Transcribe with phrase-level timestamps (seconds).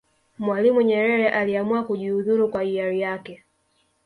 [0.39, 3.43] mwalimu nyerere aliamua kujihudhuru kwa hiari yake